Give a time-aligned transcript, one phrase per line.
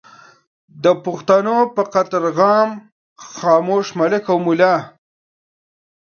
[0.83, 2.69] د پښتنو پر قتل عام
[3.33, 4.75] خاموش ملک او ملا